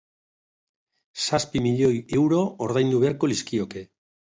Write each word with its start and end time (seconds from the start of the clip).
Zazpi 1.25 1.63
milioi 1.67 2.01
euro 2.23 2.43
ordaindu 2.71 3.07
beharko 3.09 3.35
lizkioke. 3.35 3.91